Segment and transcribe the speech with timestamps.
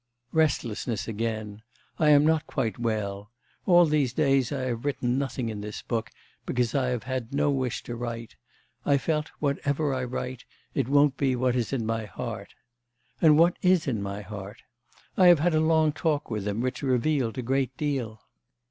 [0.31, 1.61] '...Restlessness again...
[1.99, 3.29] I am not quite well....
[3.67, 6.09] All these days I have written nothing in this book,
[6.43, 8.35] because I have had no wish to write.
[8.83, 10.43] I felt, whatever I write,
[10.73, 12.55] it won't be what is in my heart....
[13.21, 14.63] And what is in my heart?
[15.17, 18.21] I have had a long talk with him, which revealed a great deal.